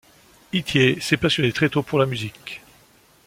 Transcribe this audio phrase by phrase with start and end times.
[0.51, 2.61] Ithier s'est passionné très tôt pour la musique.